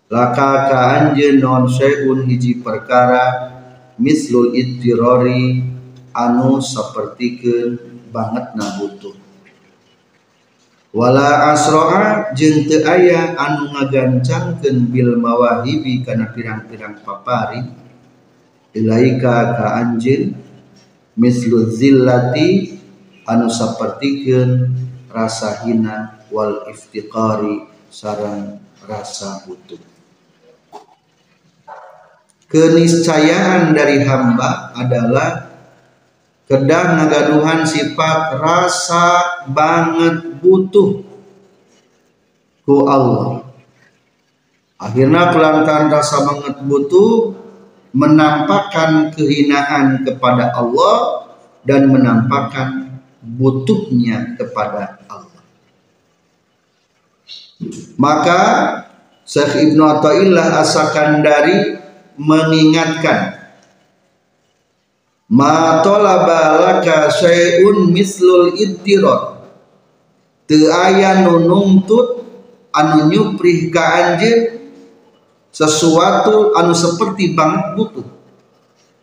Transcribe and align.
laka 0.06 0.70
ka 0.70 0.78
anjeun 0.94 1.42
non 1.42 1.66
syai'un 1.66 2.22
hiji 2.22 2.62
perkara 2.62 3.58
mislul 4.00 4.56
ittirori 4.56 5.60
anu 6.16 6.64
sapertikeun 6.64 7.76
banget 8.08 8.56
na 8.56 8.80
butuh 8.80 9.14
wala 10.90 11.54
asroa 11.54 12.34
jeung 12.34 12.66
teu 12.66 12.82
aya 12.82 13.38
anu 13.38 13.70
ngagancangkeun 13.70 14.90
bil 14.90 15.14
mawahibi 15.22 16.02
kana 16.02 16.34
pirang-pirang 16.34 16.98
papari. 17.06 17.62
Ilaika 18.70 19.58
ka 19.58 19.66
anjeun 19.82 20.38
mislu 21.18 21.70
zillati 21.74 22.78
anu 23.26 23.50
sapertikeun 23.50 24.70
rasa 25.10 25.66
hina 25.66 26.22
wal 26.30 26.66
iftiqari 26.70 27.66
sareng 27.90 28.62
rasa 28.86 29.42
butuh 29.42 29.89
keniscayaan 32.50 33.70
dari 33.72 34.02
hamba 34.02 34.74
adalah 34.74 35.54
kedah 36.50 36.98
ngagaduhan 36.98 37.62
sifat 37.62 38.42
rasa 38.42 39.22
banget 39.46 40.42
butuh 40.42 40.98
ku 42.66 42.90
Allah. 42.90 43.46
Akhirnya 44.82 45.30
kelantaran 45.30 45.94
rasa 45.94 46.26
banget 46.26 46.58
butuh 46.66 47.38
menampakkan 47.94 49.14
kehinaan 49.14 50.02
kepada 50.02 50.50
Allah 50.58 51.30
dan 51.62 51.86
menampakkan 51.86 52.98
butuhnya 53.22 54.34
kepada 54.34 54.98
Allah. 55.06 55.42
Maka 58.00 58.42
Syekh 59.28 59.70
Ibnu 59.70 59.82
Athaillah 59.84 60.64
As-Sakandari 60.64 61.79
mengingatkan. 62.20 63.40
Ma 65.30 65.80
talaba 65.80 66.58
laka 66.60 67.08
syai'un 67.08 67.88
mislul 67.88 68.52
ittirar 68.58 69.46
teu 70.44 70.66
aya 70.68 71.22
nu 71.22 71.46
nuntut 71.46 72.26
anu 72.74 73.06
nyuprih 73.06 73.70
ka 73.70 73.84
anjeun 74.02 74.58
sesuatu 75.54 76.52
anu 76.58 76.74
seperti 76.74 77.32
banget 77.32 77.78
butuh. 77.78 78.06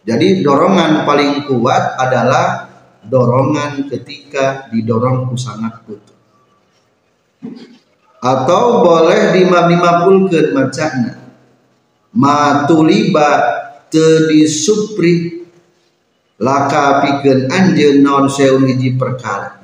Jadi 0.04 0.44
dorongan 0.44 1.08
paling 1.08 1.48
kuat 1.48 1.96
adalah 2.00 2.70
dorongan 3.08 3.88
ketika 3.88 4.68
didorong 4.72 5.32
ku 5.32 5.36
sangat 5.40 5.80
butuh. 5.88 6.16
Atau 8.20 8.84
boleh 8.84 9.32
dimapulkeun 9.32 10.52
macana 10.52 11.27
matuliba 12.18 13.30
teu 13.94 14.26
supri 14.50 15.46
laka 16.42 17.06
pikeun 17.06 17.46
anjeun 17.46 18.02
non 18.02 18.26
seun 18.26 18.66
hiji 18.66 18.98
perkara. 18.98 19.62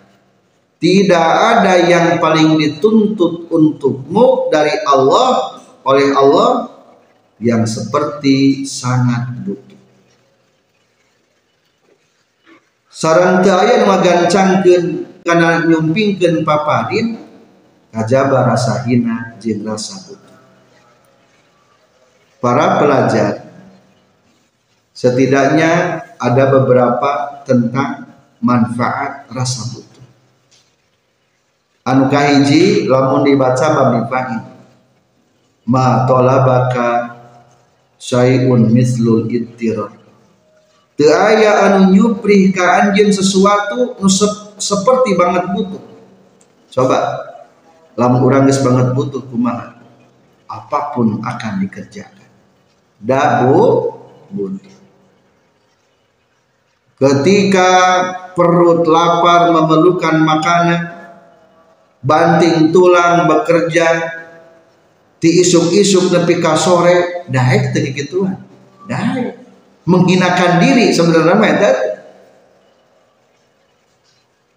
Tidak 0.77 1.29
ada 1.39 1.79
yang 1.79 2.19
paling 2.19 2.59
dituntut 2.59 3.47
untukmu 3.49 4.51
dari 4.51 4.75
Allah 4.83 5.57
oleh 5.87 6.11
Allah 6.11 6.75
yang 7.39 7.63
seperti 7.63 8.67
sangat 8.67 9.31
butuh. 9.47 9.79
Sarang 12.93 13.41
teu 13.41 13.55
aya 13.57 13.87
magancangkeun 13.87 14.85
kana 15.23 15.65
nyumpingkeun 15.65 16.43
paparin 16.43 17.17
kajaba 17.89 18.53
rasa 18.53 18.83
hina 18.83 19.39
jeung 19.39 19.63
rasa 19.63 20.03
para 22.43 22.83
pelajar 22.83 23.47
setidaknya 24.91 26.03
ada 26.19 26.43
beberapa 26.51 27.39
tentang 27.47 28.11
manfaat 28.43 29.31
rasa 29.31 29.71
butuh. 29.71 30.03
Anu 31.87 32.11
kahiji 32.11 32.83
lamun 32.83 33.23
dibaca 33.23 33.63
bami 33.71 34.03
fa'in 34.11 34.43
ma 35.71 36.03
tolabaka 36.03 37.15
syai'un 37.95 38.67
mislul 38.75 39.31
ittirar 39.31 39.95
teu 40.99 41.15
aya 41.15 41.71
anu 41.71 41.95
nyuprih 41.95 42.51
ka 42.51 42.83
anjeun 42.83 43.15
sesuatu 43.15 43.95
nu 43.95 44.11
seperti 44.59 45.15
banget 45.15 45.47
butuh. 45.55 45.83
Coba 46.75 46.99
lamun 47.95 48.27
urang 48.27 48.43
geus 48.51 48.59
banget 48.59 48.91
butuh 48.91 49.23
kumaha? 49.31 49.79
Apa 50.43 50.91
pun 50.91 51.23
akan 51.23 51.63
dikerjakan 51.63 52.22
dabu 53.03 53.91
butuh. 54.31 54.73
Ketika 57.03 57.71
perut 58.31 58.87
lapar 58.87 59.51
memerlukan 59.51 60.23
makanan, 60.23 60.81
banting 61.99 62.71
tulang 62.71 63.27
bekerja, 63.27 63.87
ti 65.19 65.43
isuk-isuk 65.43 66.15
nepi 66.15 66.39
ka 66.39 66.55
sore, 66.55 67.27
daek 67.27 67.75
teu 67.75 67.91
gituan. 67.91 68.39
Daek. 68.87 69.35
Menghinakan 69.83 70.63
diri 70.63 70.95
sebenarnya 70.95 71.35
mah 71.35 71.49
eta. 71.51 71.71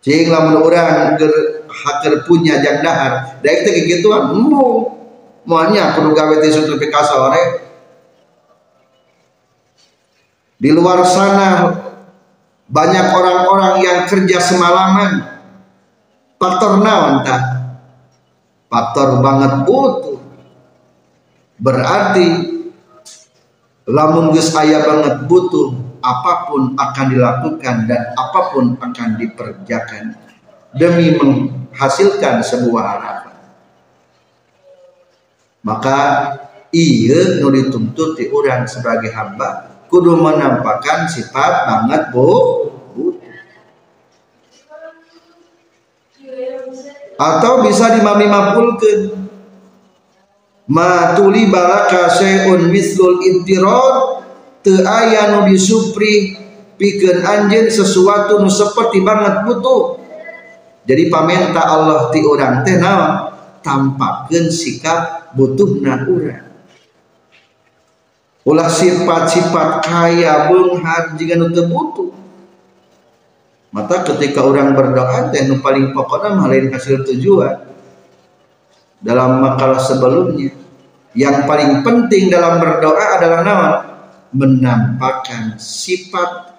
Cing 0.07 0.31
lamun 0.31 0.63
urang 0.63 1.19
haker 1.67 2.23
punya 2.31 2.63
jang 2.63 2.79
dahar, 2.79 3.43
daek 3.43 3.67
teu 3.67 3.75
gituan. 3.91 4.31
Embung. 4.39 4.95
Moalnya 5.47 5.99
kudu 5.99 6.15
gawe 6.15 6.43
ti 6.43 6.47
isuk 6.51 6.71
nepi 6.71 6.91
ka 6.95 7.03
sore, 7.03 7.66
di 10.57 10.73
luar 10.73 11.05
sana 11.05 11.77
banyak 12.67 13.07
orang-orang 13.13 13.75
yang 13.85 13.99
kerja 14.09 14.43
semalaman. 14.43 15.23
Faktor 16.37 16.83
naon 16.83 17.25
tak? 17.25 17.43
Faktor 18.69 19.23
banget 19.25 19.65
butuh. 19.65 20.21
Berarti 21.57 22.29
lamun 23.89 24.35
geus 24.35 24.53
aya 24.53 24.85
banget 24.85 25.25
butuh, 25.25 25.73
apa 26.05 26.51
pun 26.51 26.77
akan 26.77 27.07
dilakukan 27.09 27.77
dan 27.89 28.13
apa 28.19 28.41
pun 28.53 28.77
akan 28.77 29.09
diperjakan 29.17 30.13
demi 30.77 31.17
menghasilkan 31.17 32.45
sebuah 32.45 32.85
harapan. 32.85 33.37
Maka 35.65 36.01
iya 36.71 37.41
nu 37.41 37.49
dituntut 37.49 38.21
di 38.21 38.29
orang 38.29 38.69
sebagai 38.69 39.09
hamba 39.17 39.76
kudu 39.87 40.19
menampakkan 40.19 41.07
sifat 41.11 41.53
banget 41.67 42.03
bu. 42.11 42.31
Atau 47.17 47.65
bisa 47.65 47.97
dimami 47.97 48.29
mapulkan 48.29 49.29
matuli 50.69 51.49
balaka 51.49 52.13
syai'un 52.13 52.69
mislul 52.69 53.25
ibtirad 53.25 54.27
teayanu 54.61 55.47
aya 55.47 55.49
disupri 55.49 56.37
pikeun 56.77 57.25
anjeun 57.25 57.71
sesuatu 57.73 58.43
nu 58.43 58.51
seperti 58.53 59.01
banget 59.01 59.47
butuh. 59.49 60.03
Jadi 60.87 61.11
pamenta 61.11 61.67
Allah 61.67 62.11
ti 62.15 62.23
orang 62.23 62.63
teh 62.63 62.79
naon? 62.79 63.35
Tampakeun 63.65 64.47
sikap 64.47 65.33
butuhna 65.35 66.07
urang 66.07 66.46
ulah 68.47 68.71
sifat-sifat 68.71 69.83
kaya 69.83 70.47
beunghar 70.47 71.19
jika 71.19 71.35
nu 71.35 71.51
butuh. 71.51 72.15
Mata 73.75 74.07
ketika 74.07 74.47
orang 74.47 74.73
berdoa 74.73 75.35
teh 75.35 75.51
nu 75.51 75.59
paling 75.59 75.91
pokoknya 75.91 76.47
lain 76.47 76.71
hasil 76.71 77.03
tujuan. 77.03 77.67
Dalam 79.03 79.43
makalah 79.43 79.83
sebelumnya 79.83 80.55
yang 81.13 81.45
paling 81.45 81.83
penting 81.83 82.31
dalam 82.31 82.63
berdoa 82.63 83.19
adalah 83.19 83.41
naon? 83.43 83.75
Menampakkan 84.37 85.59
sifat 85.59 86.55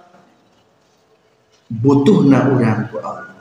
butuhna 1.72 2.52
urang 2.52 2.92
ku 2.92 3.00
Allah. 3.00 3.32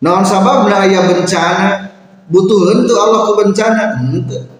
Naon 0.00 0.24
sababna 0.24 0.88
aya 0.88 1.04
bencana? 1.12 1.92
Butuh 2.30 2.72
henteu 2.72 2.96
Allah 2.96 3.20
ku 3.28 3.32
bencana? 3.36 4.00
Henteu 4.00 4.59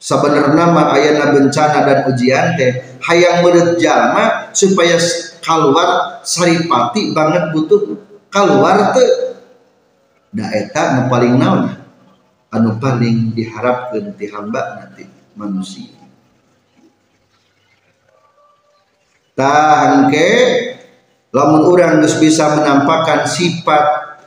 sebenarnya 0.00 0.64
mah 0.72 0.96
ayana 0.96 1.36
bencana 1.36 1.84
dan 1.84 1.98
ujian 2.08 2.56
teh 2.56 2.80
hayang 3.04 3.44
meureut 3.44 3.76
jalma 3.76 4.48
supaya 4.56 4.96
keluar 5.44 6.20
saripati 6.24 7.12
banget 7.12 7.52
butuh 7.52 8.00
keluar 8.32 8.96
teu 8.96 9.36
da 10.32 10.48
eta 10.56 10.96
nu 10.96 11.12
paling 11.12 11.36
naon? 11.36 11.76
Anu 12.50 12.82
paling 12.82 13.30
diharapkan 13.30 14.18
di 14.18 14.26
hamba 14.26 14.82
nanti 14.82 15.06
manusia. 15.38 15.94
Tahangke 19.38 20.28
lamun 21.30 21.62
orang 21.70 22.02
geus 22.02 22.18
bisa 22.18 22.58
menampakkan 22.58 23.22
sifat 23.22 23.84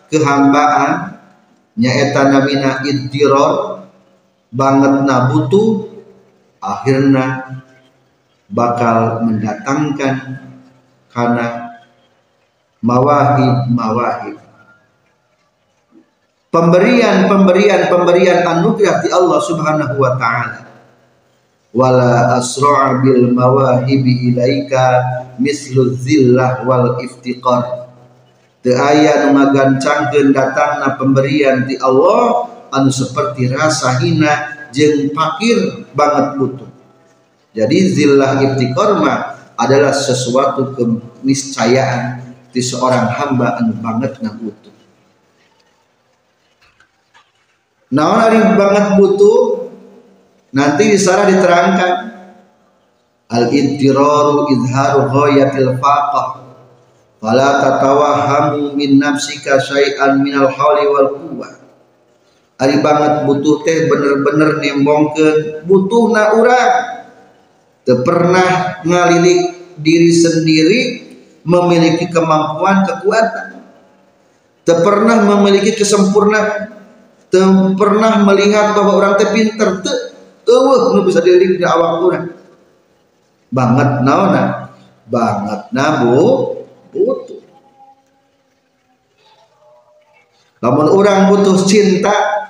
kehambaan 0.08 1.20
nyaeta 1.76 2.32
namina 2.32 2.80
iddiror 2.88 3.73
banget 4.54 5.10
na 5.10 5.34
butuh 5.34 5.90
akhirnya 6.62 7.58
bakal 8.46 9.26
mendatangkan 9.26 10.46
karena 11.10 11.74
mawahib 12.86 13.66
mawahib 13.74 14.38
pemberian 16.54 17.26
pemberian 17.26 17.90
pemberian 17.90 18.46
anugerah 18.46 19.02
di 19.02 19.10
Allah 19.10 19.40
Subhanahu 19.42 19.98
wa 19.98 20.14
taala. 20.22 20.70
Wala 21.74 22.38
asra'a 22.38 23.02
bil 23.02 23.34
mawahibi 23.34 24.30
ilaika 24.30 25.02
mislu 25.42 25.98
zillah 25.98 26.62
wal 26.70 27.02
iftiqar. 27.02 27.90
Teu 28.62 28.78
aya 28.78 29.34
nu 29.34 29.42
datangna 30.30 30.94
pemberian 30.94 31.66
di 31.66 31.74
Allah 31.82 32.53
anu 32.74 32.90
seperti 32.90 33.54
rasa 33.54 34.02
hina 34.02 34.68
jeung 34.74 35.14
fakir 35.14 35.88
banget 35.94 36.42
butuh 36.42 36.70
jadi 37.54 37.78
zillah 37.94 38.42
iftiqar 38.42 38.98
mah 38.98 39.54
adalah 39.54 39.94
sesuatu 39.94 40.74
keniscayaan 40.74 42.34
di 42.50 42.62
seorang 42.62 43.14
hamba 43.14 43.62
anu 43.62 43.78
banget 43.78 44.18
butuh 44.20 44.74
naon 47.94 48.20
ari 48.26 48.42
banget 48.58 48.98
butuh? 48.98 49.70
Nanti 50.54 50.86
di 50.86 50.98
sana 51.02 51.30
diterangkan. 51.30 51.94
Al 53.34 53.50
intiraru 53.50 54.46
izharu 54.54 55.10
ghayatil 55.10 55.82
faqah 55.82 56.46
fala 57.18 57.50
tatawahamu 57.66 58.78
min 58.78 59.02
nafsika 59.02 59.58
syai'an 59.58 60.22
minal 60.22 60.54
hawli 60.54 60.86
wal 60.86 61.10
quwwah 61.18 61.63
ari 62.60 62.80
banget 62.80 63.26
butuh 63.26 63.66
teh 63.66 63.90
bener-bener 63.90 64.62
nembongkeun. 64.62 65.66
Butuhna 65.66 66.38
urang. 66.38 66.74
Teu 67.84 68.00
pernah 68.06 68.80
ngalilik 68.88 69.76
diri 69.80 70.12
sendiri 70.14 70.82
memiliki 71.44 72.08
kemampuan 72.08 72.88
kekuatan. 72.88 73.60
Teu 74.64 74.80
pernah 74.80 75.20
memiliki 75.28 75.76
kesempurnaan 75.76 76.74
Tem 77.34 77.74
pernah 77.74 78.22
melihat 78.22 78.78
bahwa 78.78 79.02
orang 79.02 79.18
teh 79.18 79.34
pinter. 79.34 79.82
Teu 79.82 80.14
eueuh 80.46 80.94
nu 80.94 81.02
bisa 81.02 81.18
dilirik 81.18 81.58
di 81.58 81.66
awak 81.66 81.92
urang. 82.06 82.30
Banget 83.50 83.90
naona 84.06 84.70
banget 85.10 85.62
nabu 85.74 86.53
lamun 90.64 90.88
orang 90.96 91.28
butuh 91.28 91.60
cinta 91.68 92.48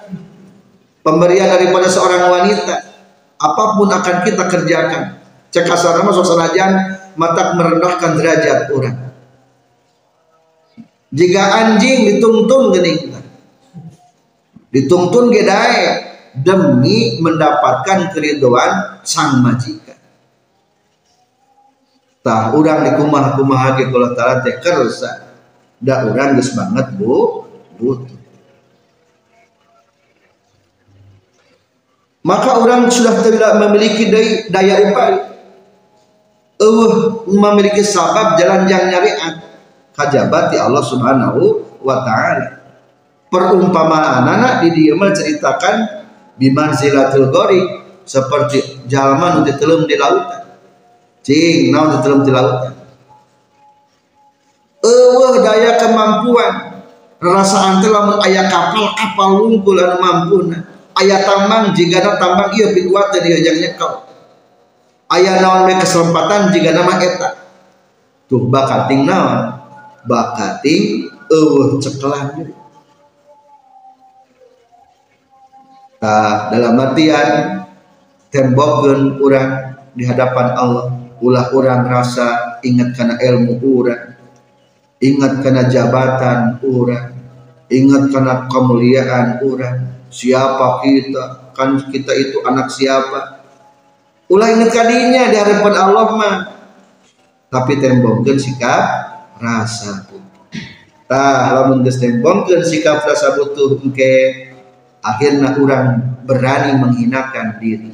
pemberian 1.01 1.49
daripada 1.49 1.89
seorang 1.89 2.29
wanita 2.29 2.75
apa 3.41 3.63
pun 3.75 3.89
akan 3.89 4.15
kita 4.21 4.43
kerjakan. 4.47 5.03
Cek 5.49 5.65
kasar 5.69 6.01
masuk 6.05 6.25
senajan 6.25 6.97
mata 7.17 7.57
merendahkan 7.57 8.17
derajat 8.17 8.69
orang. 8.73 8.97
Jika 11.13 11.41
anjing 11.41 12.09
dituntun 12.09 12.73
gini 12.73 13.13
dituntun 14.73 15.29
gedai 15.29 16.09
demi 16.33 17.21
mendapatkan 17.21 18.09
keriduan 18.13 19.01
sang 19.05 19.45
majikan. 19.45 19.97
Tah 22.25 22.55
urang 22.57 22.81
di 22.81 22.91
kumah 22.97 23.37
kumah 23.37 23.77
ge 23.77 23.93
kula 23.93 24.17
taala 24.17 24.41
teh 24.41 24.57
kersa. 24.57 25.33
Da 25.77 26.07
urang 26.07 26.39
geus 26.39 26.55
banget 26.55 26.95
bu 26.97 27.42
butuh 27.77 28.23
maka 32.23 32.55
orang 32.55 32.87
sudah 32.87 33.19
tidak 33.19 33.59
memiliki 33.59 34.07
daya, 34.47 34.79
upaya 34.87 35.33
uh, 36.63 36.93
memiliki 37.27 37.83
sabab 37.83 38.39
jalan 38.39 38.63
yang 38.71 38.87
nyariat 38.87 39.43
kajabati 39.91 40.55
Allah 40.55 40.83
subhanahu 40.83 41.41
wa 41.83 42.01
ta'ala. 42.07 42.63
Perumpamaan 43.27 44.23
anak 44.29 44.63
di 44.63 44.69
dia 44.71 44.93
menceritakan 44.93 46.05
bimanzilatul 46.37 47.33
gori 47.33 47.61
seperti 48.05 48.85
jalma 48.87 49.35
nu 49.35 49.39
ditelum 49.43 49.89
di 49.89 49.97
lautan. 49.97 50.53
Cing 51.25 51.73
naon 51.73 51.97
ditelum 51.97 52.21
di 52.23 52.31
lautan? 52.31 52.73
Eueuh 54.83 55.41
daya 55.41 55.81
kemampuan 55.81 56.72
rasa 57.23 57.79
teh 57.79 57.87
lamun 57.87 58.19
aya 58.19 58.51
kapal 58.51 58.91
kapal 58.93 59.29
lungkul 59.39 59.79
anu 59.79 59.97
mampuna 59.99 60.59
aya 60.99 61.23
tambang 61.23 61.71
jika 61.71 62.03
tambang 62.19 62.51
ieu 62.53 62.75
pikuat 62.75 63.15
teh 63.15 63.21
diajak 63.23 63.55
nyekel 63.63 64.03
aya 65.13 65.39
naon 65.39 65.69
me 65.69 65.73
kesempatan 65.77 66.49
jika 66.49 66.73
nama 66.73 66.97
eta? 66.97 67.29
Tuh 68.25 68.49
bakating 68.49 69.05
naon? 69.05 69.61
Bakating 70.03 71.13
eueuh 71.31 71.79
ceklan 71.79 72.53
nah, 76.03 76.51
dalam 76.51 76.75
artian 76.75 77.29
tembokkan 78.27 79.21
orang 79.23 79.49
di 79.95 80.03
hadapan 80.03 80.47
Allah 80.57 80.85
ulah 81.23 81.47
orang 81.55 81.87
rasa 81.87 82.59
ingat 82.65 82.97
karena 82.97 83.15
ilmu 83.15 83.63
orang 83.63 84.19
ingat 84.99 85.33
karena 85.39 85.63
jabatan 85.71 86.59
orang 86.59 87.12
ingat 87.73 88.13
karena 88.13 88.45
kemuliaan 88.45 89.41
orang 89.41 90.05
siapa 90.13 90.85
kita? 90.85 91.53
Kan 91.57 91.81
kita 91.89 92.13
itu 92.13 92.45
anak 92.45 92.69
siapa? 92.69 93.41
Ulah 94.29 94.49
ingat 94.53 94.69
kadinya 94.69 95.29
di 95.33 95.37
hadapan 95.37 95.73
Allah 95.73 96.07
mah. 96.13 96.37
Tapi 97.49 97.77
tembokkan 97.77 98.37
sikap 98.37 98.85
rasa 99.37 100.09
butuh. 100.09 100.45
Tah 101.05 101.53
lamun 101.53 101.85
geus 101.85 102.01
tembokkan 102.01 102.65
sikap 102.65 103.05
rasa 103.05 103.37
butuh 103.37 103.77
engke 103.81 104.49
akhirnya 105.05 105.53
orang 105.57 106.17
berani 106.25 106.79
menghinakan 106.81 107.61
diri. 107.61 107.93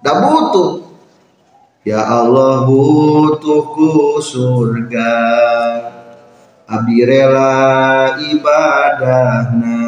Dah 0.00 0.16
butuh. 0.24 0.88
Ya 1.84 2.04
Allah 2.04 2.68
butuhku 2.68 4.20
surga 4.20 5.12
abdi 6.70 7.02
rela 7.02 8.14
ibadahna 8.30 9.82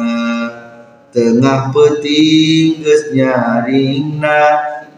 tengah 1.15 1.71
peting 1.71 2.83
geus 2.83 3.15
nyaringna 3.15 4.43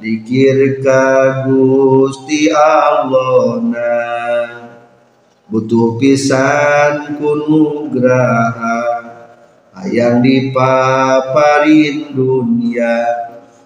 dikir 0.01 0.81
ka 0.81 1.45
Gusti 1.45 2.49
Allah 2.49 3.61
butuh 5.45 6.01
pisan 6.01 7.21
kunugraha 7.21 9.05
hayang 9.77 10.25
dipaparin 10.25 12.09
dunia. 12.17 13.05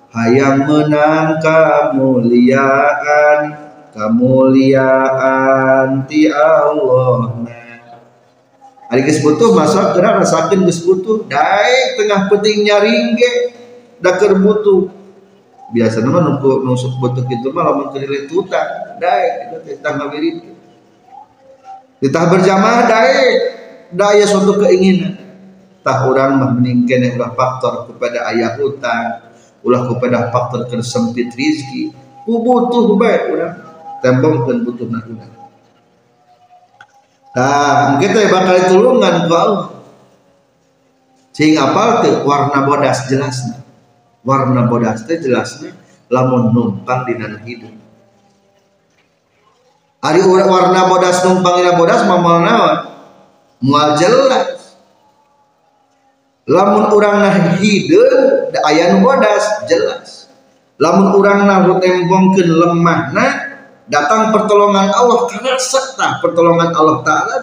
Hayang 0.10 0.66
menang 0.66 1.38
kemuliaan 1.38 2.82
kemuliaan 3.94 4.90
ti 6.10 6.26
Allah 6.28 7.38
Hari 8.89 9.05
geus 9.05 9.22
butuh 9.22 9.53
masa 9.53 9.93
kena 9.93 10.17
rasakeun 10.17 10.65
geus 10.65 10.81
butuh 10.81 11.29
daek 11.29 11.93
tengah 11.93 12.25
penting 12.25 12.65
nyaring 12.65 13.13
ge 13.13 13.31
da 14.01 14.17
keur 14.17 14.34
butuh 14.41 14.89
biasanya 15.69 16.10
mah 16.10 16.22
nunggu 16.25 16.65
nusuk 16.65 16.98
butuh 16.98 17.22
gitu 17.29 17.53
mah 17.53 17.69
lamun 17.69 17.93
keur 17.93 18.10
utang 18.10 18.98
daek 18.98 19.46
kita 19.46 19.58
teh 19.62 19.75
tangga 19.77 20.10
wirid 20.10 20.41
kita 22.01 22.34
berjamaah 22.34 22.89
daek 22.89 23.29
daya 23.93 24.25
suatu 24.25 24.58
keinginan. 24.58 25.22
Tah 25.86 26.10
orang 26.10 26.41
mah 26.41 26.50
meningkene 26.58 27.13
ulah 27.13 27.38
faktor 27.38 27.93
kepada 27.93 28.25
ayah 28.34 28.58
utang 28.58 29.29
ulah 29.62 29.86
kepada 29.86 30.34
faktor 30.34 30.65
kesempit 30.65 31.29
rizki. 31.38 31.93
Ku 32.25 32.41
butuh 32.41 32.98
bae 32.98 33.38
urang 33.38 33.53
tembongkeun 34.01 34.65
butuh 34.65 34.89
urang 34.89 35.38
Nah, 37.30 38.02
kita 38.02 38.26
bakal 38.34 38.58
tulungan 38.74 39.30
ku 39.30 39.34
Allah. 39.38 39.70
Sing 41.30 41.56
apal 41.56 42.02
teu 42.02 42.26
warna 42.26 42.66
bodas 42.66 43.06
jelasnya. 43.06 43.62
Warna 44.26 44.68
bodas 44.68 45.08
teh 45.08 45.22
jelasnya 45.22 45.72
lamun 46.10 46.52
numpang 46.52 47.06
di 47.06 47.14
dana 47.16 47.38
hidup. 47.46 47.74
Ari 50.04 50.20
warna 50.26 50.90
bodas 50.90 51.22
numpang 51.24 51.62
dina 51.62 51.78
bodas 51.78 52.02
mamal 52.10 52.42
naon? 52.44 52.78
Moal 53.64 53.96
jelas. 53.96 54.74
Lamun 56.50 56.90
urang 56.90 57.22
nah 57.22 57.62
hideung 57.62 58.50
aya 58.66 58.98
nu 58.98 59.06
bodas 59.06 59.70
jelas. 59.70 60.34
Lamun 60.82 61.14
urang 61.14 61.46
nah 61.46 61.62
tembongkeun 61.78 62.50
lemahna 62.50 63.38
datang 63.89 64.29
pertolongan 64.29 64.93
Allah 64.93 65.25
karena 65.27 65.58
serta 65.58 66.22
pertolongan 66.22 66.69
Allah 66.72 66.98
Ta'ala. 67.01 67.36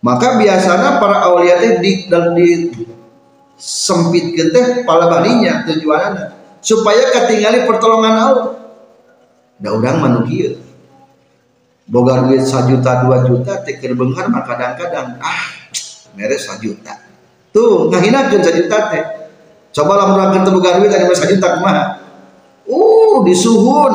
Maka 0.00 0.38
biasanya 0.38 1.02
para 1.02 1.26
awliya 1.26 1.56
itu 1.66 1.76
di, 1.82 1.92
dan 2.06 2.30
di 2.38 2.70
sempit 3.58 4.38
teh 4.38 4.86
pala 4.86 5.10
barinya 5.10 5.66
tujuannya. 5.66 6.24
Supaya 6.62 7.10
ketinggali 7.10 7.66
pertolongan 7.66 8.14
Allah. 8.14 8.48
Da 9.58 9.74
urang 9.74 9.98
manusia. 9.98 10.54
Boga 11.86 12.22
duit 12.26 12.42
sajuta 12.42 13.06
dua 13.06 13.26
juta 13.26 13.62
tikir 13.62 13.94
benghar 13.94 14.26
maka 14.26 14.58
kadang-kadang 14.58 15.22
ah 15.22 15.54
meres 16.18 16.42
sajuta 16.42 16.98
tuh 17.54 17.86
ngahinakeun 17.94 18.42
sajuta 18.42 18.78
teh. 18.90 19.04
Coba 19.70 19.92
lah 19.94 20.06
murah 20.10 20.28
ketemu 20.34 20.58
duit 20.82 20.90
ada 20.90 21.14
sajuta 21.14 21.46
kumaha 21.58 22.05
uh 22.66 23.22
disuhun 23.26 23.94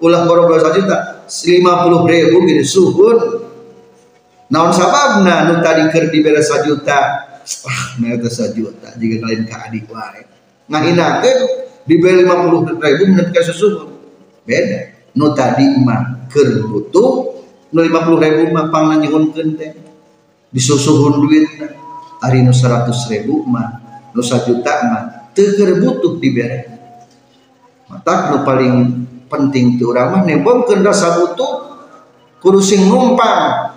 ulah 0.00 0.24
borong 0.24 0.48
dua 0.48 0.72
juta 0.72 1.28
lima 1.44 1.84
puluh 1.84 2.08
ribu 2.08 2.44
gini 2.48 2.64
suhun. 2.64 3.48
Naon 4.50 4.74
sababna? 4.74 5.46
Nu 5.46 5.54
tadi 5.62 5.86
ker 5.94 6.10
dibere 6.10 6.42
sajuta 6.42 7.28
ah 7.66 7.82
mereka 8.02 8.26
sajuta 8.26 8.96
jika 8.98 9.22
kalian 9.22 9.46
ke 9.46 9.54
adik 9.54 9.84
wae. 9.92 10.24
Ngahinakeun. 10.66 11.70
Lima 11.90 12.34
puluh 12.46 12.66
ribu 12.66 13.02
menurut 13.10 13.30
ke 13.30 13.40
susuhun 13.46 13.94
beda. 14.42 15.10
Nu 15.14 15.36
tadi 15.36 15.70
mah 15.78 16.26
ker 16.32 16.66
butuh. 16.66 17.42
Nu 17.70 17.78
lima 17.84 18.02
puluh 18.02 18.18
ribu 18.18 18.50
mah 18.50 18.72
pang 18.74 18.90
nyuhunkeun 18.98 19.54
teh. 19.54 19.70
Disusuhun 20.50 21.22
duit 21.22 21.46
hari 22.18 22.42
nu 22.42 22.50
seratus 22.50 23.06
ribu 23.06 23.46
mah. 23.46 23.78
Nu 24.10 24.24
sajuta 24.24 24.74
mah. 24.90 25.02
Teu 25.30 25.54
butuh 25.78 26.18
diberi 26.18 26.79
mata 27.90 28.30
nu 28.30 28.46
paling 28.46 28.74
penting 29.26 29.78
ti 29.78 29.82
urang 29.82 30.14
mah 30.14 30.22
nebongkeun 30.22 30.86
rasa 30.86 31.18
butuh 31.18 31.52
kudu 32.38 32.62
sing 32.62 32.86
numpang. 32.90 33.74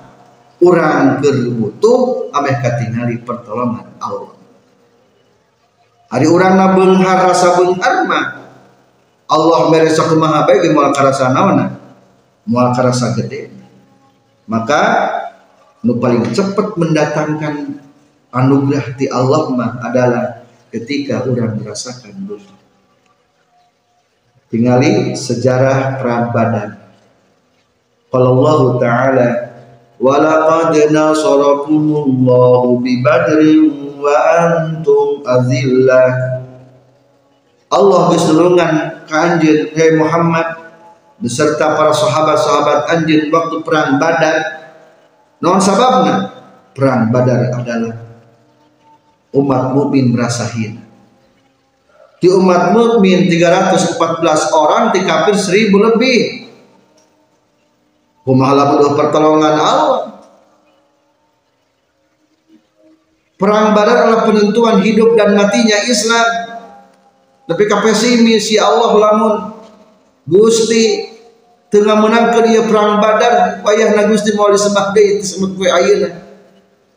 Urang 0.63 1.19
keur 1.19 1.51
butuh 1.59 2.31
ameh 2.31 2.55
katingali 2.63 3.19
pertolongan 3.19 3.83
Allah. 3.99 4.31
Hari 6.07 6.23
urang 6.23 6.55
na 6.55 6.71
beunghar 6.71 7.27
rasa 7.27 7.59
beunghar 7.59 8.07
mah 8.07 8.25
Allah 9.27 9.59
mere 9.67 9.91
sok 9.91 10.15
kumaha 10.15 10.47
bae 10.47 10.63
ge 10.63 10.71
moal 10.71 10.95
karasa 10.95 11.35
naonna? 11.35 11.73
Moal 12.47 12.71
karasa 12.71 13.11
gede. 13.11 13.51
Maka 14.47 15.11
nu 15.83 15.99
paling 15.99 16.31
cepat 16.31 16.79
mendatangkan 16.79 17.83
anugerah 18.31 18.95
ti 18.95 19.11
Allah 19.11 19.51
mah 19.51 19.83
adalah 19.83 20.47
ketika 20.71 21.27
orang 21.27 21.59
merasakan 21.59 22.23
butuh 22.23 22.62
Tingali 24.53 25.17
sejarah 25.17 25.97
perang 25.97 26.29
Badar. 26.29 26.77
Kalau 28.13 28.37
Allah 28.37 28.61
Ta'ala 28.77 29.29
walaqad 29.97 30.93
nasarakumullahu 30.93 32.77
bi 32.85 33.01
badrin 33.01 33.97
wa 33.97 34.13
antum 34.13 35.25
azillah. 35.25 36.37
Allah 37.73 38.01
geus 38.13 38.29
kanjeng 39.09 39.73
hei 39.73 39.97
Muhammad 39.97 40.45
beserta 41.17 41.73
para 41.73 41.89
sahabat-sahabat 41.89 42.93
anjeun 42.93 43.33
waktu 43.33 43.57
perang 43.65 43.97
Badar. 43.97 44.37
Non 45.41 45.57
sababna 45.57 46.29
perang 46.77 47.09
Badar 47.09 47.57
adalah 47.57 47.97
umat 49.33 49.73
mukmin 49.73 50.13
merasa 50.13 50.45
hina 50.53 50.92
di 52.23 52.31
umat 52.31 52.71
mukmin 52.71 53.27
314 53.27 53.99
orang 54.55 54.95
di 54.95 55.03
kafir 55.03 55.35
1000 55.35 55.75
lebih 55.75 56.47
kumaha 58.23 58.63
lamun 58.63 58.95
pertolongan 58.95 59.55
Allah. 59.59 60.01
Perang 63.35 63.75
badar 63.75 64.07
adalah 64.07 64.23
penentuan 64.23 64.79
hidup 64.79 65.19
dan 65.19 65.35
matinya 65.35 65.83
Islam. 65.83 66.27
Tapi 67.43 67.63
kapesimis 67.67 68.47
si 68.47 68.55
Allah 68.55 68.95
lamun. 68.95 69.35
Gusti 70.23 71.11
tengah 71.67 71.99
menangkan 71.99 72.47
dia 72.47 72.63
perang 72.63 73.03
badar 73.03 73.59
wayah 73.67 73.99
na 73.99 74.07
Gusti 74.07 74.31
mau 74.31 74.47
disembah 74.47 74.95
deui 74.95 75.19
disebut 75.19 75.59
kue 75.59 75.67
ayeuna. 75.67 76.23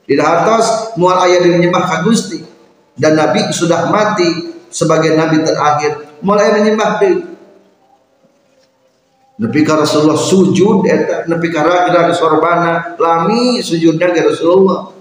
Di 0.06 0.14
atas 0.22 0.94
mual 0.94 1.18
ayah 1.26 1.42
menyembah 1.50 2.06
Gusti. 2.06 2.46
Dan 2.94 3.18
Nabi 3.18 3.50
sudah 3.50 3.90
mati 3.90 4.55
sebagai 4.68 5.14
nabi 5.14 5.42
terakhir 5.42 6.18
mulai 6.20 6.54
menyembah 6.56 6.98
deui 7.00 7.36
nepi 9.36 9.60
ka 9.64 9.76
Rasulullah 9.76 10.16
sujud 10.16 10.88
eta 10.88 11.28
nepi 11.28 11.52
ka 11.52 11.60
raga 11.60 12.12
sorbana 12.16 12.96
lami 12.96 13.60
sujudnya 13.60 14.12
ke 14.12 14.24
Rasulullah. 14.24 14.92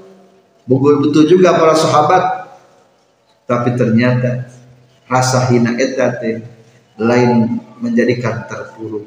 Bugul 0.65 0.98
betul 0.98 1.29
juga 1.29 1.55
para 1.55 1.77
sahabat. 1.77 2.24
Tapi 3.45 3.77
ternyata 3.77 4.50
rasa 5.05 5.45
hina 5.53 5.77
eta 5.77 6.17
teh 6.17 6.41
lain 6.98 7.62
menjadikan 7.77 8.50
terpuruk 8.50 9.05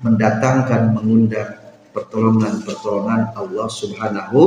mendatangkan 0.00 0.96
mengundang 0.96 1.60
pertolongan-pertolongan 1.92 3.36
Allah 3.36 3.68
Subhanahu 3.68 4.40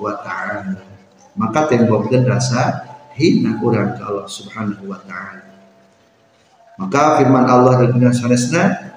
wa 0.00 0.14
taala. 0.24 0.80
Maka 1.36 1.68
tembokkeun 1.68 2.24
rasa 2.24 2.89
hina 3.16 3.58
orang 3.62 3.96
ke 3.98 4.02
Allah 4.04 4.26
Subhanahu 4.28 4.86
wa 4.86 4.98
taala. 5.06 5.46
Maka 6.80 7.20
firman 7.20 7.44
Allah 7.44 7.84
di 7.84 7.92
dunia 7.92 8.12
sanesna 8.14 8.90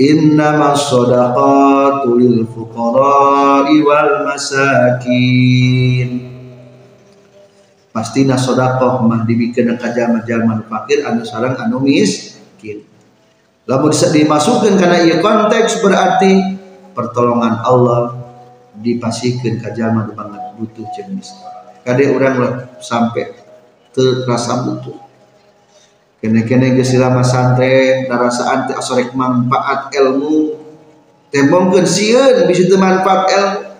Inna 0.00 0.72
sadaqatu 0.72 2.16
lil 2.16 2.48
fuqara'i 2.48 3.84
wal 3.84 4.24
masakin 4.24 6.10
Pastina 7.92 8.40
sedekah 8.40 9.04
mah 9.04 9.28
dibikeun 9.28 9.76
ka 9.76 9.92
jalma-jalma 9.92 10.64
fakir 10.64 11.04
anu 11.04 11.28
sareng 11.28 11.60
anu 11.60 11.76
miskin. 11.84 12.88
Lamun 13.68 13.92
dimasukkan 13.92 14.80
karena 14.80 15.04
ia 15.04 15.20
konteks 15.20 15.84
berarti 15.84 16.56
pertolongan 16.96 17.60
Allah 17.60 18.16
dipasihkan 18.80 19.60
ke 19.60 19.68
jalma 19.76 20.08
banget 20.08 20.40
butuh 20.56 20.88
jenis. 20.96 21.36
Kade 21.84 22.16
orang 22.16 22.64
sampai 22.80 23.41
terasa 23.92 24.64
butuh 24.64 24.98
kene-kene 26.22 26.78
geus 26.78 26.94
silama 26.94 27.20
santren 27.20 28.06
darasaan 28.06 28.70
teh 28.70 28.78
asorek 28.78 29.10
manfaat 29.12 29.90
ilmu. 29.90 30.62
Tembongkeun 31.32 31.88
sieun 31.88 32.44
bisa 32.44 32.68
teu 32.68 32.76
manfaat 32.76 33.24
ilmu 33.32 33.72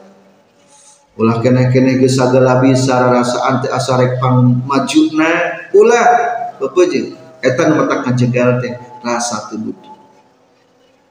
ulah 1.13 1.45
kene-kene 1.45 2.01
geus 2.01 2.17
sagala 2.17 2.57
bisa 2.65 2.97
rarasaan 2.97 3.61
teh 3.61 3.69
asorek 3.69 4.17
pang 4.17 4.65
majuna 4.65 5.61
ulah 5.77 6.09
bepeujeuh 6.57 7.13
eta 7.45 7.69
nu 7.69 7.85
matak 7.85 8.09
ngajegal 8.09 8.57
teh 8.65 8.73
rasa 9.05 9.53
teu 9.53 9.61
butuh 9.61 9.93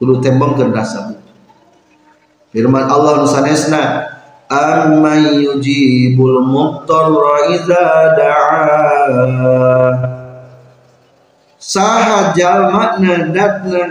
kudu 0.02 0.18
tembongkeun 0.18 0.74
rasa 0.74 1.06
butuh 1.06 1.34
firman 2.50 2.90
Allah 2.90 3.22
sanesna 3.30 3.82
amman 4.52 5.40
yujibul 5.40 6.44
muttarra 6.44 7.56
idza 7.56 7.84
da'a 8.20 8.72
saha 11.56 12.36
jalma 12.36 13.00
datna 13.32 13.82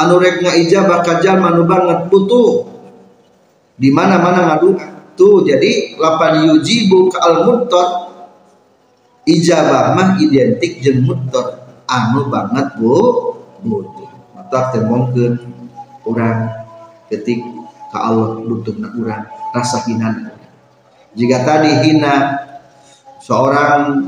anu 0.00 0.16
rek 0.16 0.40
ngaijabah 0.40 1.04
ka 1.04 1.20
jalma 1.20 1.52
banget 1.60 2.08
butuh 2.08 2.64
di 3.76 3.92
mana-mana 3.92 4.56
ngadu. 4.56 4.80
Tuh 5.18 5.42
jadi 5.42 5.98
lapan 5.98 6.46
yujibu 6.46 7.10
ka 7.10 7.18
al 7.26 7.42
muttar 7.42 8.06
ijabah 9.26 9.98
mah 9.98 10.14
identik 10.22 10.78
jeung 10.78 11.02
muttar 11.10 11.66
anu 11.90 12.30
banget 12.30 12.70
bu. 12.78 12.94
Butuh 13.58 14.06
mata 14.38 14.70
temongkeun 14.70 15.42
urang. 16.06 16.54
Ketik 17.10 17.42
ka 17.90 17.98
Allah 17.98 18.38
butuhna 18.46 18.94
urang 18.94 19.37
rasa 19.58 19.82
hina 19.90 20.38
jika 21.18 21.42
tadi 21.42 21.70
hina 21.82 22.14
seorang 23.18 24.06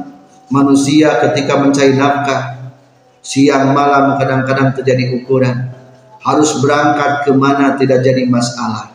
manusia 0.51 1.19
ketika 1.29 1.59
mencari 1.59 1.95
nafkah 1.95 2.73
siang 3.21 3.77
malam 3.77 4.19
kadang-kadang 4.19 4.75
terjadi 4.75 5.21
ukuran 5.21 5.71
harus 6.21 6.61
berangkat 6.61 7.25
ke 7.25 7.33
mana 7.33 7.77
tidak 7.81 8.05
jadi 8.05 8.29
masalah. 8.29 8.93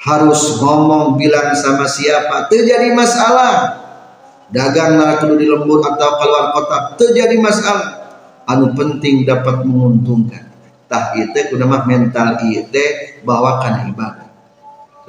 Harus 0.00 0.56
ngomong 0.60 1.20
bilang 1.20 1.52
sama 1.56 1.84
siapa 1.84 2.48
terjadi 2.48 2.92
masalah. 2.96 3.80
Dagang 4.50 4.98
kudu 5.22 5.38
di 5.38 5.46
lembur 5.46 5.78
atau 5.84 6.10
keluar 6.18 6.50
kota 6.56 6.98
terjadi 6.98 7.36
masalah. 7.38 8.10
Anu 8.48 8.74
penting 8.74 9.22
dapat 9.22 9.62
menguntungkan. 9.62 10.48
Tah 10.90 11.14
itu 11.14 11.54
mental 11.86 12.34
itu 12.50 12.84
bawakan 13.22 13.94
ibadah 13.94 14.19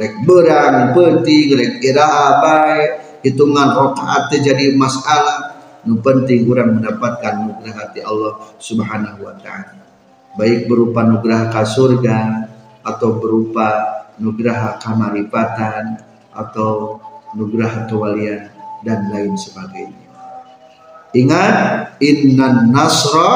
rek 0.02 0.26
berang 0.26 0.98
penting 0.98 1.54
rek 1.54 1.74
ira 1.86 2.06
abai. 2.06 2.82
Hitungan 3.22 3.78
rokaat 3.78 4.34
jadi 4.34 4.74
masalah. 4.74 5.62
Nu 5.86 6.02
penting 6.02 6.46
kurang 6.50 6.82
mendapatkan 6.82 7.46
nugrah 7.46 7.74
hati 7.74 8.02
Allah 8.02 8.38
subhanahu 8.58 9.30
wa 9.30 9.34
ta'ala. 9.38 9.82
Baik 10.38 10.66
berupa 10.66 11.06
nugrah 11.06 11.54
ke 11.54 11.62
surga 11.62 12.50
atau 12.82 13.22
berupa 13.22 14.02
nugrah 14.18 14.78
kamaripatan 14.82 16.02
atau 16.34 17.02
nugrah 17.38 17.86
kewalian 17.86 18.50
dan 18.82 19.10
lain 19.10 19.38
sebagainya. 19.38 20.02
Ingat 21.14 21.56
innan 22.02 22.74
nasra 22.74 23.34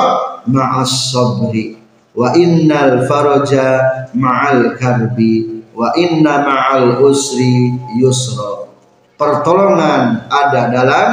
ma'as 0.49 1.13
sabri 1.13 1.75
wa 2.15 2.31
innal 2.37 3.03
faraja 3.09 4.07
ma'al 4.15 4.79
karbi 4.79 5.54
wa 5.75 5.91
inna 5.99 6.41
ma'al 6.41 7.03
usri 7.03 7.75
yusra. 7.99 8.71
Pertolongan 9.15 10.27
ada 10.27 10.71
dalam 10.71 11.09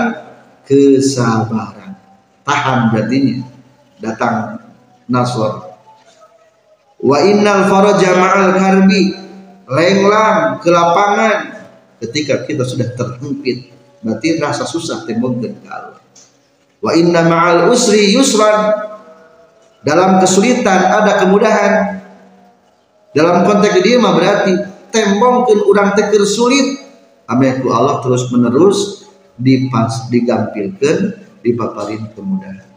kesabaran. 0.66 1.94
Tahan 2.42 2.90
berarti 2.90 3.42
datang 4.02 4.58
nasr. 5.06 5.74
Wa 7.02 7.18
innal 7.26 7.66
faraja 7.66 8.10
ma'al 8.14 8.54
karbi 8.54 9.14
lenglang 9.66 10.62
ke 10.62 10.70
lapangan. 10.70 11.38
Ketika 12.02 12.42
kita 12.46 12.66
sudah 12.66 12.94
terhimpit 12.98 13.70
berarti 14.02 14.42
rasa 14.42 14.66
susah 14.66 15.06
timbul 15.06 15.38
ke 15.38 15.54
Allah 15.70 16.02
wa 16.82 16.90
inna 16.98 17.22
ma'al 17.24 17.70
usri 17.70 18.12
yusran. 18.12 18.90
Dalam 19.82 20.22
kesulitan 20.22 20.78
ada 20.78 21.18
kemudahan 21.22 22.01
dalam 23.12 23.44
konteks 23.44 23.84
dia 23.84 24.00
mah 24.00 24.16
berarti 24.16 24.52
tembongkeun 24.88 25.68
urang 25.68 25.92
teh 25.92 26.08
sulit. 26.24 26.80
Ameku 27.28 27.72
Allah 27.72 28.04
terus 28.04 28.28
menerus 28.28 29.08
dipas 29.40 30.12
digampilkan 30.12 31.24
dipaparin 31.40 32.12
kemudahan. 32.12 32.68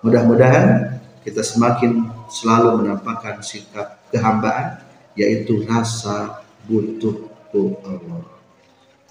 Mudah-mudahan 0.00 0.96
kita 1.26 1.44
semakin 1.44 2.08
selalu 2.30 2.84
menampakkan 2.84 3.42
sikap 3.44 4.00
kehambaan 4.08 4.80
yaitu 5.18 5.66
rasa 5.68 6.40
butuh 6.64 7.28
Allah. 7.84 8.24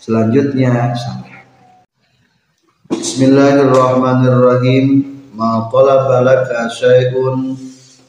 Selanjutnya 0.02 0.98
salah 0.98 1.46
Bismillahirrahmanirrahim. 2.92 5.14
Ma 5.32 5.72
talaba 5.72 6.20
laka 6.26 6.68
syai'un 6.68 7.56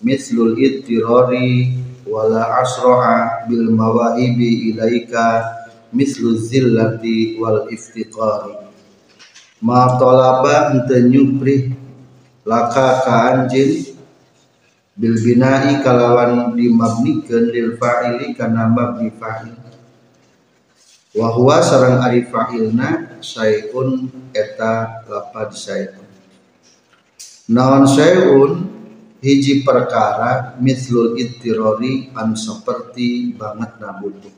mislul 0.03 0.59
ittirari 0.59 1.82
wala 2.07 2.63
asra'a 2.63 3.47
bil 3.47 3.71
mawaibi 3.71 4.75
ilaika 4.75 5.43
mislu 5.95 6.39
zillati 6.39 7.39
wal 7.39 7.69
iftiqari. 7.71 8.59
Ma 9.63 9.95
talaba 9.99 10.75
ente 10.75 11.07
nyupri 11.07 11.71
laka 12.43 13.07
ka 13.07 13.15
anjin 13.31 13.95
bil 14.99 15.15
binai 15.23 15.79
kalawan 15.81 16.59
dimabnikeun 16.59 17.55
lil 17.55 17.79
fa'ili 17.79 18.35
kana 18.35 18.67
mabni 18.67 19.15
fa'il. 19.15 19.55
Wa 21.13 21.29
huwa 21.31 21.61
sareng 21.61 22.01
ari 22.01 22.25
fa'ilna 22.27 23.21
sayun 23.21 24.09
eta 24.33 25.05
lapad 25.07 25.53
sayun 25.53 26.03
naon 27.53 27.85
sayun 27.85 28.53
hiji 29.23 29.63
perkara 29.63 30.59
mislul 30.59 31.15
ittirori 31.15 32.11
an 32.19 32.35
seperti 32.35 33.31
banget 33.39 33.79
nabutuh 33.79 34.35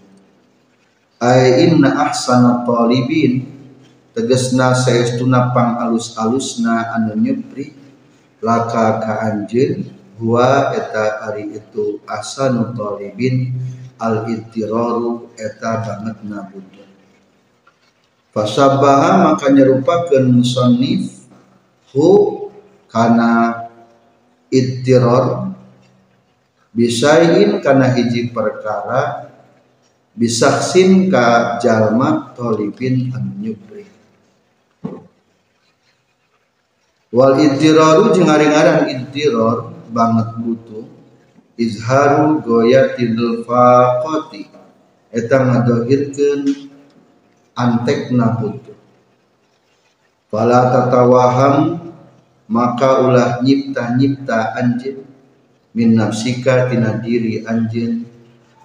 ay 1.24 1.64
inna 1.64 2.04
ahsana 2.04 2.68
talibin 2.68 3.48
tegesna 4.12 4.76
saestuna 4.76 5.56
pang 5.56 5.80
alus-alusna 5.80 6.92
anu 7.00 7.16
nyepri 7.16 7.72
laka 8.44 9.00
ka 9.00 9.14
anjeun 9.24 9.88
huwa 10.20 10.76
eta 10.76 11.32
ari 11.32 11.56
itu 11.56 12.04
ahsanu 12.04 12.76
talibin 12.76 13.56
al 13.96 14.28
ittiraru 14.28 15.32
eta 15.40 15.80
banget 15.80 16.20
nabutuh 16.28 16.88
fasabaha 18.36 19.32
maka 19.32 19.48
nyerupakeun 19.48 20.28
musannif 20.28 21.24
hu 21.96 22.52
kana 22.92 23.63
ittiror 24.54 25.50
bisain 26.70 27.58
karena 27.58 27.90
hiji 27.90 28.30
perkara 28.30 29.34
bisaksin 30.14 31.10
ka 31.10 31.58
jalma 31.58 32.30
tolipin 32.38 33.10
an 33.10 33.34
nyubri. 33.42 33.82
Wal 37.10 37.34
ittiroru 37.42 38.14
jeung 38.14 38.30
ngaran 38.30 38.90
ittiror 38.90 39.74
banget 39.90 40.34
butuh 40.38 40.86
izharu 41.54 42.42
goyatil 42.42 43.46
faqati 43.46 44.50
eta 45.14 45.36
ngadohirkeun 45.46 46.42
antekna 47.54 48.34
butuh. 48.42 48.74
Fala 50.26 50.74
tatawaham 50.74 51.78
maka 52.50 53.06
ulah 53.06 53.38
nyipta-nyipta 53.92 54.56
anjeun 54.56 55.04
min 55.76 55.92
nafsika 55.92 56.72
tina 56.72 56.96
diri 57.04 57.44
anjeun 57.44 58.08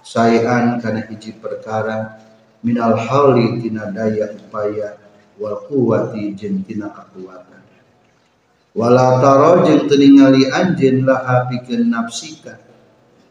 sayan 0.00 0.80
kana 0.80 1.04
hiji 1.04 1.36
perkara. 1.36 2.16
Minal 2.60 2.92
hauli 2.96 3.56
tina 3.60 3.88
daya 3.88 4.32
upaya. 4.36 4.96
Wal 5.40 5.64
quwati 5.64 6.36
jeung 6.36 6.60
tina 6.64 6.92
kekuatan. 6.92 7.64
Wala 8.76 9.16
taro 9.24 9.64
jeung 9.64 9.88
teu 9.88 9.96
ningali 9.96 10.44
anjeun 10.48 11.08
laha 11.08 11.48
pikeun 11.48 11.88
nafsika. 11.88 12.60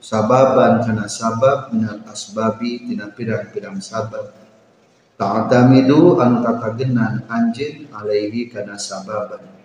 Sababan 0.01 0.81
kana 0.81 1.05
sabab 1.05 1.69
minal 1.69 2.01
asbabi 2.09 2.89
tina 2.89 3.13
pirang-pirang 3.13 3.77
sabab. 3.77 4.33
Ta'tamidu 5.19 6.17
anu 6.17 6.41
tatagenan 6.41 7.29
anjeun 7.29 7.91
alaihi 7.93 8.49
kana 8.49 8.81
sababan 8.81 9.58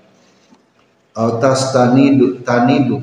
autas 1.15 1.71
tanidu 1.71 2.43
tanidu 2.43 3.01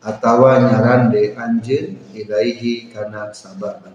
atawa 0.00 0.62
nyarande 0.64 1.34
anjeun 1.34 1.98
ilaihi 2.16 2.88
kana 2.94 3.34
sababan 3.34 3.92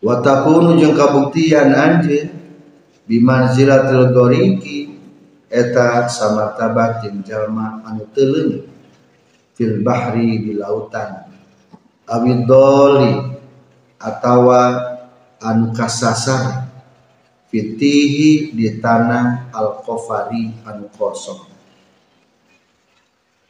wa 0.00 0.18
takunu 0.24 0.74
jeung 0.80 0.96
kabuktian 0.96 1.70
anjeun 1.70 2.32
bimanzilatil 3.04 4.10
goriki 4.16 4.96
eta 5.52 6.10
samartabat 6.10 7.04
jeung 7.04 7.22
jalma 7.22 7.84
anu 7.86 8.08
teuleung 8.10 8.66
fil 9.54 9.86
bahri 9.86 10.42
di 10.42 10.52
lautan. 10.58 11.30
Awid 12.04 12.44
doli 12.44 13.16
atawa 13.96 14.92
anu 15.40 15.72
kasasar 15.72 16.68
fitihi 17.48 18.52
di 18.52 18.76
tanah 18.82 19.48
al 19.54 19.80
qafari 19.80 20.52
anu 20.68 20.90
kosong 20.98 21.53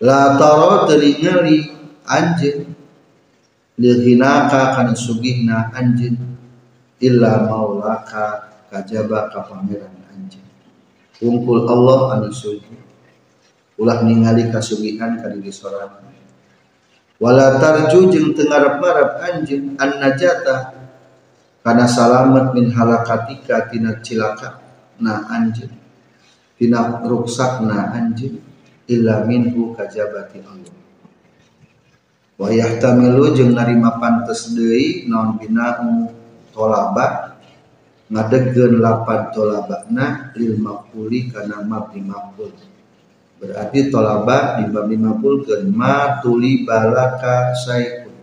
la 0.05 0.37
taro 0.37 0.85
teringali 0.85 1.65
anjeun 2.05 2.77
lilhinaka 3.81 4.77
kana 4.77 4.93
sugihna 4.93 5.73
anjeun 5.73 6.21
illa 7.01 7.49
maulaka 7.49 8.53
kajaba 8.69 9.33
ka 9.33 9.49
pangeran 9.49 9.97
anjeun 10.13 10.45
wungkul 11.25 11.65
Allah 11.65 12.21
anu 12.21 12.29
sugih 12.29 12.77
ulah 13.81 14.05
ningali 14.05 14.53
kasugihan 14.53 15.17
ka 15.25 15.33
diri 15.33 15.49
sorangan 15.49 16.05
wala 17.17 17.57
tarju 17.57 18.13
jeung 18.13 18.37
teu 18.37 18.45
ngarep-ngarep 18.45 19.11
anjeun 19.25 19.73
an 19.81 19.91
najata 20.05 20.85
kana 21.65 21.89
salamet 21.89 22.53
min 22.53 22.69
halakatika 22.77 23.73
tina 23.73 24.05
cilaka 24.05 24.61
na 25.01 25.25
anjeun 25.33 25.73
tina 26.61 27.01
ruksakna 27.09 27.89
anjeun 27.97 28.53
illa 28.89 29.25
minhu 29.25 29.73
kajabati 29.73 30.39
Allah. 30.45 30.77
Wa 32.35 32.49
yahtamilu 32.51 33.31
jeung 33.33 33.55
narima 33.55 33.97
pantes 34.03 34.51
deui 34.53 35.07
naon 35.07 35.39
bina'u 35.39 36.11
tolaba 36.51 37.39
ngadegeun 38.11 38.83
lapan 38.83 39.31
tolabana 39.31 40.35
lil 40.35 40.59
maquli 40.59 41.31
kana 41.31 41.63
mabni 41.63 42.03
maqul 42.05 42.53
berarti 43.39 43.93
tolaba 43.93 44.61
di 44.61 44.73
50 44.73 45.47
ke 45.47 45.55
ma 45.69 46.19
tuli 46.25 46.65
balaka 46.67 47.55
saikun. 47.55 48.17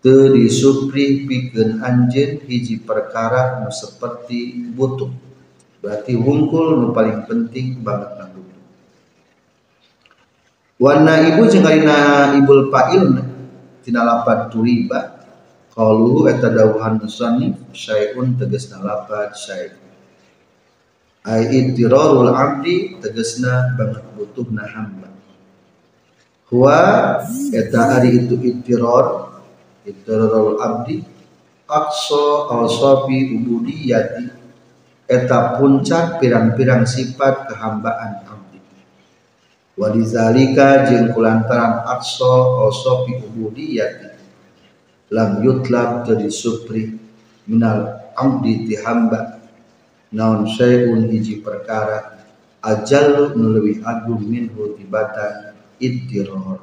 Te 0.00 0.32
disupri 0.32 1.28
pikeun 1.28 1.84
anjeun 1.84 2.40
hiji 2.48 2.80
perkara 2.80 3.60
nu 3.60 3.68
seperti 3.68 4.70
butuh. 4.72 5.12
Berarti 5.80 6.16
wungkul 6.16 6.80
nu 6.80 6.86
paling 6.92 7.28
penting 7.28 7.80
banget 7.84 8.20
Wana 10.80 11.28
ibu 11.28 11.44
jeung 11.44 11.68
ibul 12.40 12.72
fa'il 12.72 13.20
tina 13.84 14.00
lapan 14.00 14.48
turiba. 14.48 15.20
Qalu 15.76 16.26
eta 16.32 16.48
dawuhan 16.48 17.04
musannif 17.04 17.60
syai'un 17.76 18.34
tegasna 18.40 18.80
lapan 18.80 19.28
syai' 19.36 19.76
ai 21.28 21.46
ittirarul 21.52 22.32
abdi 22.32 22.96
tegasna 22.96 23.76
banget 23.76 24.08
butuhna 24.16 24.64
hamba. 24.66 25.12
Huwa 26.48 26.80
eta 27.52 28.00
ari 28.00 28.24
itu 28.24 28.40
ittirar 28.40 29.36
ittirarul 29.84 30.58
abdi 30.64 31.04
aqsa 31.68 32.50
awsafi 32.56 33.36
ubudiyati. 33.36 34.26
Eta 35.06 35.60
puncak 35.60 36.24
pirang-pirang 36.24 36.88
sifat 36.88 37.52
kehambaan 37.52 38.29
Walizalika 39.80 40.84
jeung 40.92 41.16
kulantaran 41.16 41.88
aqsa 41.88 42.28
osofi 42.68 43.16
ubudiyati 43.16 44.12
lam 45.08 45.40
yutlab 45.40 46.04
tadi 46.04 46.28
supri 46.28 46.92
minal 47.48 48.12
amdi 48.12 48.68
ti 48.68 48.76
hamba. 48.76 49.40
Naon 50.10 50.44
syai'un 50.44 51.06
hiji 51.06 51.38
perkara 51.40 52.20
ajal 52.60 53.32
nu 53.38 53.56
leuwih 53.56 53.80
agung 53.86 54.20
minhu 54.26 54.76
tibatan 54.76 55.56
iddiror 55.80 56.60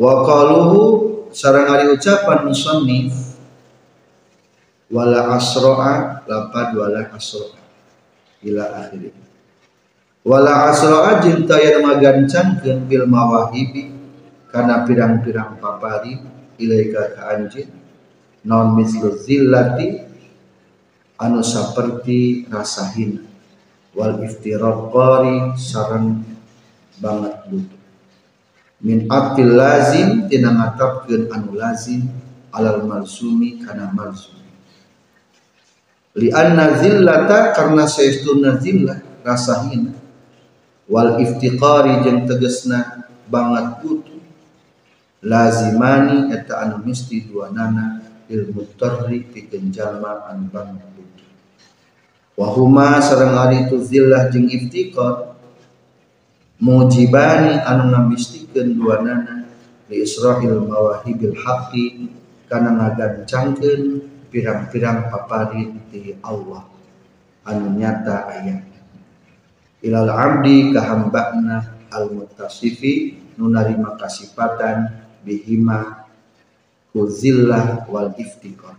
wa 0.00 0.12
qaluhu 0.24 0.80
ari 1.34 1.92
ucapan 1.92 2.48
musannif 2.48 3.12
wala 4.88 5.36
asra'a 5.36 6.24
lapad 6.24 6.72
wala 6.72 7.12
asra'a 7.12 7.60
ila 8.40 8.64
akhirih 8.80 9.29
wala 10.26 10.68
asra 10.68 11.16
ajin 11.16 11.48
tayar 11.48 11.80
magancangkeun 11.80 12.84
bil 12.84 13.08
mawahibi 13.08 13.92
kana 14.50 14.84
pirang-pirang 14.84 15.56
papari 15.62 16.20
ilaika 16.60 17.16
ka 17.16 17.22
anjeun. 17.36 17.70
Non 18.40 18.72
mislu 18.72 19.20
zillati? 19.20 20.08
Anu 21.20 21.44
saperti 21.44 22.48
rasa 22.48 22.88
hina 22.96 23.20
wal 23.92 24.24
iftiraqari 24.24 25.52
sareng 25.60 26.24
banget 26.96 27.36
butuh 27.44 27.80
min 28.80 29.04
atil 29.04 29.52
lazim 29.52 30.32
tina 30.32 30.48
ngatapkeun 30.56 31.28
anu 31.28 31.60
lazim 31.60 32.08
alal 32.56 32.88
malsumi 32.88 33.60
kana 33.60 33.92
malsumi. 33.92 34.48
Li 36.16 36.32
anna 36.32 36.80
zillata 36.80 37.52
karna 37.52 37.84
saestuna 37.84 38.56
zillah 38.56 39.20
rasa 39.20 39.68
hina 39.68 39.99
wal 40.90 41.22
iftiqari 41.22 42.02
jeung 42.02 42.26
tegesna 42.26 43.06
banget 43.30 43.78
butuh 43.78 44.18
lazimani 45.22 46.34
eta 46.34 46.66
anu 46.66 46.82
mesti 46.82 47.30
duanana 47.30 48.02
ilmu 48.26 48.66
tarri 48.74 49.22
pikeun 49.30 49.70
jalma 49.70 50.26
anu 50.26 50.50
banget 50.50 50.82
butuh 50.98 51.30
wa 52.34 52.46
huma 52.50 52.98
sareng 52.98 53.38
ari 53.38 53.70
itu 53.70 53.78
zillah 53.86 54.26
jeung 54.34 54.50
iftiqar 54.50 55.38
mujibani 56.58 57.62
anu 57.62 57.94
ngabistikeun 57.94 58.74
duanana 58.74 59.46
li 59.86 60.02
israhil 60.02 60.66
mawahibil 60.66 61.38
haqqi 61.38 62.10
kana 62.50 62.74
ngagancangkeun 62.74 64.10
pirang-pirang 64.30 65.10
paparin 65.10 65.82
ti 65.90 66.14
Allah. 66.22 66.66
Anu 67.42 67.74
nyata 67.74 68.30
ayat 68.30 68.69
ilal 69.80 70.10
abdi 70.12 70.72
kahambakna 70.72 71.88
al 71.88 72.12
mutasifi 72.12 73.16
nunari 73.40 73.76
makasipatan 73.80 74.92
bihima 75.24 76.04
kuzillah 76.92 77.88
wal 77.88 78.12
iftiqar 78.20 78.76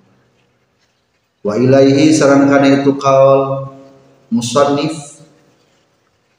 wa 1.41 1.57
ilaihi 1.57 2.13
sarangkana 2.13 2.85
itu 2.85 2.93
kaul 3.01 3.73
musannif 4.29 5.25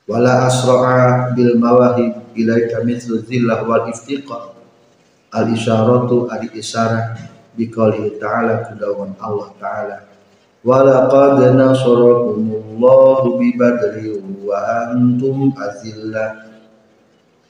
wala 0.07 0.46
asra'a 0.46 1.35
bil 1.35 1.59
mawahib 1.59 2.22
ilaika 2.38 2.87
mithlu 2.87 3.18
zillah 3.27 3.66
wal 3.66 3.90
iftiqar 3.90 4.55
al 5.35 5.46
isyaratu 5.51 6.31
al 6.31 6.46
isyarah 6.55 7.18
biqaulihi 7.59 8.22
ta'ala 8.22 8.70
kudawan 8.70 9.18
Allah 9.18 9.48
ta'ala 9.59 9.96
walaqad 10.62 11.59
nasarakumullahu 11.59 13.38
bi 13.38 13.55
badri 13.59 14.18
wa 14.46 14.57
antum 14.90 15.55
azillah. 15.59 16.51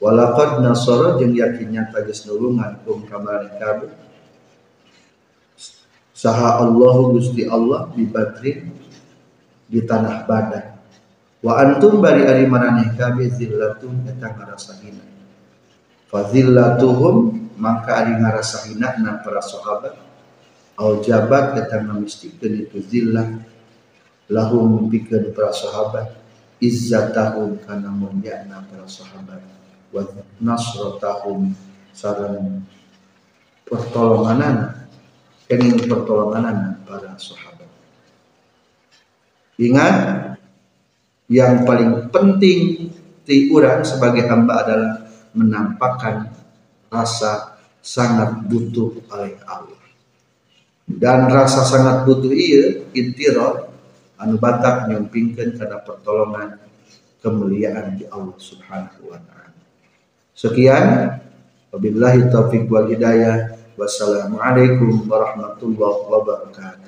Walaqad 0.03 0.59
nasara 0.59 1.15
jeung 1.15 1.31
yakinnya 1.31 1.87
tegas 1.87 2.27
nulungan 2.27 2.75
kum 2.83 3.07
kamari 3.07 3.47
kabeh 3.55 3.87
saha 6.11 6.59
Allah 6.59 6.95
Gusti 7.15 7.47
Allah 7.47 7.87
bi 7.87 8.03
badri 8.03 8.67
di 9.63 9.79
tanah 9.79 10.27
badan. 10.27 10.75
Wa 11.39 11.59
antum 11.63 12.03
bari 12.03 12.27
ari 12.27 12.43
maraneh 12.51 12.95
kabeh 12.99 13.31
zillatun 13.31 14.03
eta 14.11 14.31
ngarasahina. 14.35 15.03
Fazillatuhum 16.11 17.15
maka 17.55 18.03
ari 18.03 18.19
ngarasahina 18.19 18.99
na 18.99 19.23
para 19.23 19.39
sahabat 19.39 20.02
au 20.77 21.01
jabat 21.01 21.57
eta 21.57 21.81
ngamistikeun 21.81 22.65
itu 22.65 22.79
zillah. 22.85 23.27
Lahum 24.31 24.89
pikeun 24.89 25.35
para 25.35 25.53
sahabat. 25.53 26.15
Izzatahum 26.63 27.59
kana 27.61 27.91
mulyana 27.91 28.63
para 28.65 28.87
sahabat. 28.87 29.41
Wa 29.93 30.07
nasratahum 30.41 31.53
sareng 31.93 32.63
pertolonganan. 33.67 34.87
Kenging 35.45 35.85
pertolonganan 35.85 36.81
para 36.87 37.13
sahabat. 37.19 37.69
Ingat 39.59 39.95
yang 41.29 41.61
paling 41.67 42.09
penting 42.09 42.89
ti 43.21 43.47
urang 43.53 43.85
sebagai 43.85 44.25
hamba 44.25 44.65
adalah 44.65 44.93
menampakkan 45.37 46.33
rasa 46.89 47.59
sangat 47.83 48.47
butuh 48.49 48.91
oleh 49.13 49.37
Allah 49.45 49.82
dan 50.87 51.31
rasa 51.31 51.63
sangat 51.63 52.03
butuh 52.03 52.31
iya 52.31 52.83
intiro 52.91 53.71
anu 54.19 54.35
batak 54.39 54.91
nyumpingkan 54.91 55.55
karena 55.55 55.79
pertolongan 55.83 56.59
kemuliaan 57.23 57.95
di 57.95 58.03
Allah 58.11 58.35
Subhanahu 58.35 59.07
wa 59.07 59.19
taala. 59.23 59.55
Sekian 60.35 61.19
wabillahi 61.71 62.27
taufik 62.27 62.67
wal 62.67 62.91
hidayah. 62.91 63.55
Wassalamualaikum 63.73 65.09
warahmatullahi 65.09 66.05
wabarakatuh. 66.05 66.82